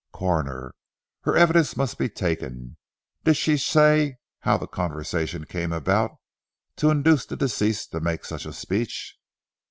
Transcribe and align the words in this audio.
Coroner. 0.11 0.73
"Her 1.25 1.37
evidence 1.37 1.77
must 1.77 1.99
be 1.99 2.09
taken. 2.09 2.75
Did 3.23 3.35
she 3.35 3.55
say 3.55 4.17
how 4.39 4.57
the 4.57 4.65
conversation 4.65 5.45
came 5.45 5.71
about 5.71 6.15
to 6.77 6.89
induce 6.89 7.27
the 7.27 7.35
deceased 7.37 7.91
to 7.91 7.99
make 7.99 8.25
such 8.25 8.47
a 8.47 8.53
speech." 8.53 9.15